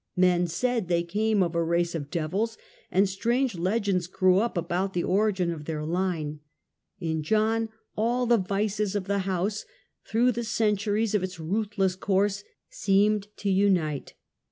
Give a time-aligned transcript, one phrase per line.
[0.15, 2.57] Men said they came of a race of devils,
[2.89, 6.39] and strange legends grew up about the origin of their line.
[6.99, 9.63] In John all the vices of the house,
[10.03, 14.15] through the centuries of its ruthless course, seemed to unite.